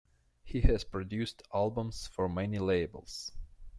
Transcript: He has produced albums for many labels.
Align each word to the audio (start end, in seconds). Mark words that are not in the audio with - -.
He 0.43 0.61
has 0.61 0.83
produced 0.83 1.43
albums 1.53 2.07
for 2.07 2.27
many 2.27 2.57
labels. 2.57 3.33